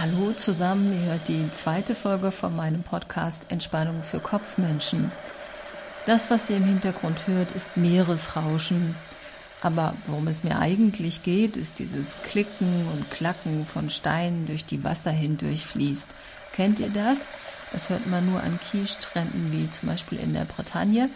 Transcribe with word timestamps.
Hallo 0.00 0.30
zusammen, 0.30 0.92
ihr 0.92 1.10
hört 1.10 1.26
die 1.26 1.50
zweite 1.52 1.96
Folge 1.96 2.30
von 2.30 2.54
meinem 2.54 2.84
Podcast 2.84 3.46
Entspannung 3.48 4.04
für 4.04 4.20
Kopfmenschen. 4.20 5.10
Das, 6.06 6.30
was 6.30 6.48
ihr 6.48 6.58
im 6.58 6.66
Hintergrund 6.66 7.26
hört, 7.26 7.50
ist 7.50 7.76
Meeresrauschen. 7.76 8.94
Aber 9.60 9.96
worum 10.06 10.28
es 10.28 10.44
mir 10.44 10.60
eigentlich 10.60 11.24
geht, 11.24 11.56
ist 11.56 11.80
dieses 11.80 12.22
Klicken 12.22 12.86
und 12.94 13.10
Klacken 13.10 13.66
von 13.66 13.90
Steinen 13.90 14.46
durch 14.46 14.64
die 14.64 14.84
Wasser 14.84 15.10
hindurch 15.10 15.66
fließt. 15.66 16.10
Kennt 16.52 16.78
ihr 16.78 16.90
das? 16.90 17.26
Das 17.72 17.88
hört 17.88 18.06
man 18.06 18.24
nur 18.24 18.40
an 18.40 18.60
Kiesstränden 18.60 19.50
wie 19.50 19.68
zum 19.68 19.88
Beispiel 19.88 20.20
in 20.20 20.32
der 20.32 20.44
Bretagne, 20.44 21.10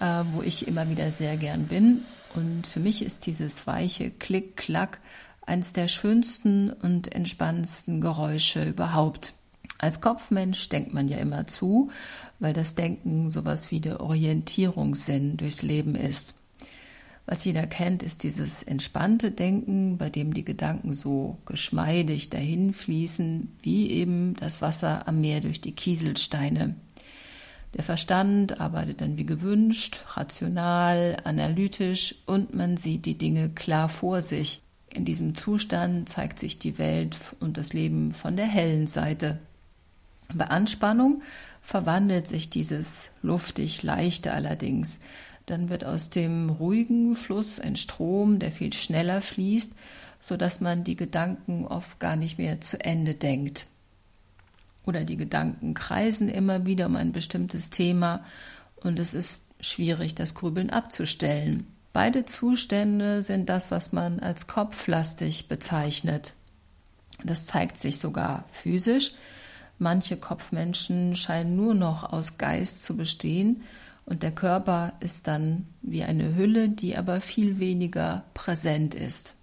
äh, 0.00 0.04
wo 0.32 0.40
ich 0.40 0.66
immer 0.66 0.88
wieder 0.88 1.12
sehr 1.12 1.36
gern 1.36 1.66
bin. 1.66 2.02
Und 2.34 2.66
für 2.66 2.80
mich 2.80 3.04
ist 3.04 3.26
dieses 3.26 3.66
weiche 3.66 4.10
Klick-Klack 4.10 5.00
eines 5.46 5.72
der 5.72 5.88
schönsten 5.88 6.70
und 6.70 7.12
entspannendsten 7.12 8.00
Geräusche 8.00 8.64
überhaupt. 8.64 9.34
Als 9.78 10.00
Kopfmensch 10.00 10.68
denkt 10.68 10.94
man 10.94 11.08
ja 11.08 11.18
immer 11.18 11.46
zu, 11.46 11.90
weil 12.38 12.52
das 12.52 12.74
Denken 12.74 13.30
sowas 13.30 13.70
wie 13.70 13.80
der 13.80 14.00
Orientierungssinn 14.00 15.36
durchs 15.36 15.62
Leben 15.62 15.96
ist. 15.96 16.36
Was 17.26 17.44
jeder 17.44 17.66
kennt, 17.66 18.02
ist 18.02 18.24
dieses 18.24 18.62
entspannte 18.62 19.30
Denken, 19.30 19.96
bei 19.96 20.10
dem 20.10 20.34
die 20.34 20.44
Gedanken 20.44 20.92
so 20.92 21.38
geschmeidig 21.46 22.30
dahin 22.30 22.72
fließen, 22.72 23.56
wie 23.62 23.90
eben 23.90 24.34
das 24.34 24.60
Wasser 24.60 25.06
am 25.06 25.20
Meer 25.20 25.40
durch 25.40 25.60
die 25.60 25.72
Kieselsteine. 25.72 26.74
Der 27.74 27.84
Verstand 27.84 28.60
arbeitet 28.60 29.00
dann 29.00 29.16
wie 29.16 29.24
gewünscht, 29.24 30.04
rational, 30.16 31.16
analytisch 31.24 32.16
und 32.26 32.54
man 32.54 32.76
sieht 32.76 33.06
die 33.06 33.16
Dinge 33.16 33.48
klar 33.48 33.88
vor 33.88 34.20
sich. 34.20 34.62
In 34.94 35.04
diesem 35.04 35.34
Zustand 35.34 36.08
zeigt 36.08 36.38
sich 36.38 36.58
die 36.58 36.78
Welt 36.78 37.16
und 37.40 37.56
das 37.56 37.72
Leben 37.72 38.12
von 38.12 38.36
der 38.36 38.46
hellen 38.46 38.86
Seite. 38.86 39.38
Bei 40.34 40.46
Anspannung 40.46 41.22
verwandelt 41.62 42.26
sich 42.26 42.50
dieses 42.50 43.10
luftig 43.22 43.82
leichte 43.82 44.32
allerdings. 44.32 45.00
Dann 45.46 45.70
wird 45.70 45.84
aus 45.84 46.10
dem 46.10 46.50
ruhigen 46.50 47.14
Fluss 47.14 47.58
ein 47.58 47.76
Strom, 47.76 48.38
der 48.38 48.52
viel 48.52 48.72
schneller 48.72 49.22
fließt, 49.22 49.72
so 50.20 50.36
dass 50.36 50.60
man 50.60 50.84
die 50.84 50.96
Gedanken 50.96 51.66
oft 51.66 51.98
gar 51.98 52.16
nicht 52.16 52.38
mehr 52.38 52.60
zu 52.60 52.78
Ende 52.82 53.14
denkt. 53.14 53.66
Oder 54.84 55.04
die 55.04 55.16
Gedanken 55.16 55.74
kreisen 55.74 56.28
immer 56.28 56.66
wieder 56.66 56.86
um 56.86 56.96
ein 56.96 57.12
bestimmtes 57.12 57.70
Thema 57.70 58.24
und 58.76 58.98
es 58.98 59.14
ist 59.14 59.46
schwierig, 59.60 60.14
das 60.14 60.34
Grübeln 60.34 60.70
abzustellen. 60.70 61.66
Beide 61.92 62.24
Zustände 62.24 63.22
sind 63.22 63.48
das, 63.48 63.70
was 63.70 63.92
man 63.92 64.20
als 64.20 64.46
kopflastig 64.46 65.48
bezeichnet. 65.48 66.32
Das 67.24 67.46
zeigt 67.46 67.78
sich 67.78 67.98
sogar 67.98 68.44
physisch. 68.48 69.12
Manche 69.78 70.16
Kopfmenschen 70.16 71.16
scheinen 71.16 71.56
nur 71.56 71.74
noch 71.74 72.12
aus 72.12 72.38
Geist 72.38 72.84
zu 72.84 72.96
bestehen 72.96 73.62
und 74.04 74.22
der 74.22 74.32
Körper 74.32 74.94
ist 75.00 75.26
dann 75.26 75.66
wie 75.82 76.02
eine 76.02 76.34
Hülle, 76.34 76.68
die 76.68 76.96
aber 76.96 77.20
viel 77.20 77.58
weniger 77.58 78.24
präsent 78.34 78.94
ist. 78.94 79.34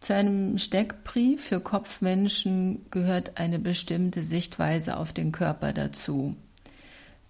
Zu 0.00 0.14
einem 0.14 0.58
Steckbrief 0.58 1.44
für 1.44 1.60
Kopfmenschen 1.60 2.84
gehört 2.90 3.38
eine 3.38 3.58
bestimmte 3.58 4.22
Sichtweise 4.22 4.98
auf 4.98 5.12
den 5.14 5.32
Körper 5.32 5.72
dazu. 5.72 6.36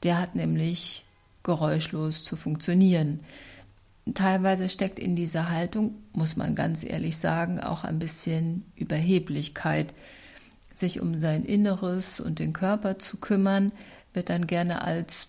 Der 0.02 0.18
hat 0.18 0.34
nämlich 0.34 1.04
geräuschlos 1.44 2.24
zu 2.24 2.34
funktionieren. 2.34 3.20
Teilweise 4.12 4.68
steckt 4.68 4.98
in 4.98 5.16
dieser 5.16 5.48
Haltung, 5.48 5.94
muss 6.12 6.36
man 6.36 6.54
ganz 6.54 6.84
ehrlich 6.84 7.16
sagen, 7.16 7.60
auch 7.60 7.84
ein 7.84 7.98
bisschen 7.98 8.64
Überheblichkeit. 8.76 9.94
Sich 10.74 11.00
um 11.00 11.18
sein 11.18 11.44
Inneres 11.44 12.20
und 12.20 12.38
den 12.38 12.52
Körper 12.52 12.98
zu 12.98 13.16
kümmern, 13.16 13.72
wird 14.12 14.28
dann 14.28 14.46
gerne 14.46 14.82
als 14.82 15.28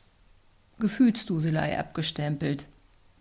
Gefühlsduselei 0.79 1.79
abgestempelt. 1.79 2.65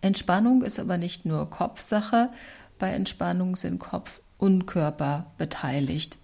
Entspannung 0.00 0.62
ist 0.62 0.80
aber 0.80 0.98
nicht 0.98 1.24
nur 1.24 1.48
Kopfsache, 1.50 2.30
bei 2.78 2.90
Entspannung 2.90 3.54
sind 3.54 3.78
Kopf 3.78 4.20
und 4.38 4.66
Körper 4.66 5.32
beteiligt. 5.38 6.18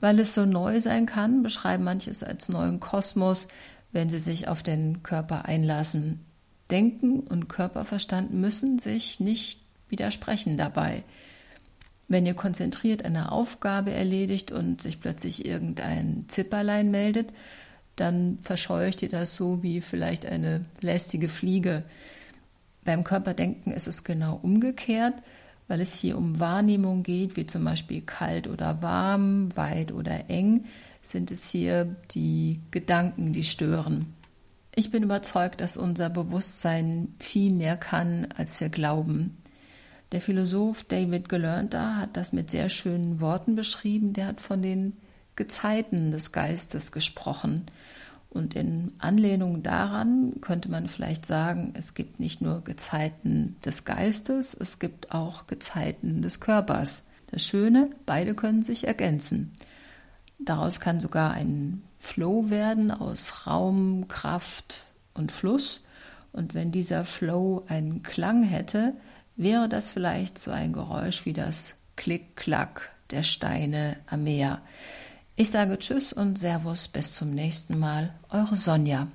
Weil 0.00 0.20
es 0.20 0.34
so 0.34 0.46
neu 0.46 0.80
sein 0.80 1.06
kann, 1.06 1.42
beschreiben 1.42 1.84
manche 1.84 2.10
es 2.10 2.22
als 2.22 2.48
neuen 2.48 2.78
Kosmos, 2.80 3.48
wenn 3.92 4.10
sie 4.10 4.18
sich 4.18 4.46
auf 4.46 4.62
den 4.62 5.02
Körper 5.02 5.46
einlassen. 5.46 6.25
Denken 6.70 7.20
und 7.20 7.48
Körperverstand 7.48 8.32
müssen 8.32 8.78
sich 8.78 9.20
nicht 9.20 9.60
widersprechen 9.88 10.56
dabei. 10.56 11.04
Wenn 12.08 12.26
ihr 12.26 12.34
konzentriert 12.34 13.04
eine 13.04 13.32
Aufgabe 13.32 13.90
erledigt 13.92 14.52
und 14.52 14.80
sich 14.80 15.00
plötzlich 15.00 15.44
irgendein 15.44 16.24
Zipperlein 16.28 16.90
meldet, 16.90 17.32
dann 17.96 18.38
verscheucht 18.42 19.02
ihr 19.02 19.08
das 19.08 19.34
so 19.34 19.62
wie 19.62 19.80
vielleicht 19.80 20.26
eine 20.26 20.62
lästige 20.80 21.28
Fliege. 21.28 21.82
Beim 22.84 23.02
Körperdenken 23.04 23.72
ist 23.72 23.88
es 23.88 24.04
genau 24.04 24.38
umgekehrt, 24.42 25.14
weil 25.66 25.80
es 25.80 25.94
hier 25.94 26.16
um 26.16 26.38
Wahrnehmung 26.38 27.02
geht, 27.02 27.36
wie 27.36 27.46
zum 27.46 27.64
Beispiel 27.64 28.02
kalt 28.02 28.46
oder 28.46 28.82
warm, 28.82 29.56
weit 29.56 29.90
oder 29.90 30.30
eng, 30.30 30.66
sind 31.02 31.30
es 31.30 31.50
hier 31.50 31.96
die 32.12 32.60
Gedanken, 32.70 33.32
die 33.32 33.44
stören. 33.44 34.14
Ich 34.78 34.90
bin 34.90 35.02
überzeugt, 35.02 35.62
dass 35.62 35.78
unser 35.78 36.10
Bewusstsein 36.10 37.14
viel 37.18 37.50
mehr 37.50 37.78
kann, 37.78 38.28
als 38.36 38.60
wir 38.60 38.68
glauben. 38.68 39.38
Der 40.12 40.20
Philosoph 40.20 40.84
David 40.84 41.30
Gelernter 41.30 41.96
hat 41.96 42.14
das 42.14 42.34
mit 42.34 42.50
sehr 42.50 42.68
schönen 42.68 43.22
Worten 43.22 43.56
beschrieben. 43.56 44.12
Der 44.12 44.26
hat 44.26 44.42
von 44.42 44.60
den 44.60 44.92
Gezeiten 45.34 46.10
des 46.10 46.30
Geistes 46.30 46.92
gesprochen. 46.92 47.64
Und 48.28 48.54
in 48.54 48.92
Anlehnung 48.98 49.62
daran 49.62 50.42
könnte 50.42 50.70
man 50.70 50.88
vielleicht 50.88 51.24
sagen, 51.24 51.72
es 51.72 51.94
gibt 51.94 52.20
nicht 52.20 52.42
nur 52.42 52.62
Gezeiten 52.62 53.56
des 53.64 53.86
Geistes, 53.86 54.52
es 54.52 54.78
gibt 54.78 55.10
auch 55.10 55.46
Gezeiten 55.46 56.20
des 56.20 56.38
Körpers. 56.38 57.06
Das 57.30 57.42
Schöne, 57.42 57.88
beide 58.04 58.34
können 58.34 58.62
sich 58.62 58.86
ergänzen. 58.86 59.52
Daraus 60.38 60.80
kann 60.80 61.00
sogar 61.00 61.32
ein 61.32 61.82
Flow 61.98 62.50
werden 62.50 62.90
aus 62.90 63.46
Raum, 63.46 64.06
Kraft 64.08 64.82
und 65.14 65.32
Fluss. 65.32 65.86
Und 66.32 66.54
wenn 66.54 66.72
dieser 66.72 67.04
Flow 67.04 67.64
einen 67.68 68.02
Klang 68.02 68.42
hätte, 68.42 68.94
wäre 69.36 69.68
das 69.68 69.90
vielleicht 69.90 70.38
so 70.38 70.50
ein 70.50 70.72
Geräusch 70.72 71.24
wie 71.24 71.32
das 71.32 71.76
Klick-Klack 71.96 72.90
der 73.10 73.22
Steine 73.22 73.96
am 74.06 74.24
Meer. 74.24 74.60
Ich 75.36 75.50
sage 75.50 75.78
Tschüss 75.78 76.12
und 76.12 76.38
Servus, 76.38 76.88
bis 76.88 77.12
zum 77.12 77.30
nächsten 77.30 77.78
Mal. 77.78 78.14
Eure 78.30 78.56
Sonja. 78.56 79.08